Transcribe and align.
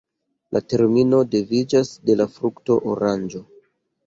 La 0.55 0.61
termino 0.73 1.19
deriviĝas 1.35 1.93
de 2.11 2.17
la 2.23 2.27
frukto 2.39 2.79
oranĝo. 2.95 3.45